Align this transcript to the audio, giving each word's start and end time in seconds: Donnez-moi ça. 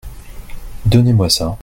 Donnez-moi 0.87 1.29
ça. 1.29 1.59